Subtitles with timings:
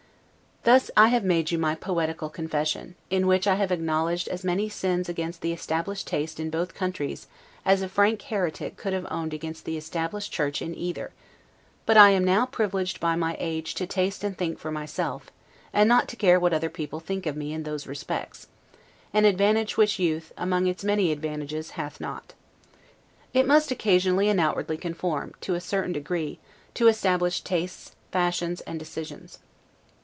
[0.63, 4.69] Thus I have made you my poetical confession; in which I have acknowledged as many
[4.69, 7.25] sins against the established taste in both countries,
[7.65, 11.09] as a frank heretic could have owned against the established church in either,
[11.87, 15.31] but I am now privileged by my age to taste and think for myself,
[15.73, 18.45] and not to care what other people think of me in those respects;
[19.15, 22.35] an advantage which youth, among its many advantages, hath not.
[23.33, 26.37] It must occasionally and outwardly conform, to a certain degree,
[26.75, 29.39] to establish tastes, fashions, and decisions.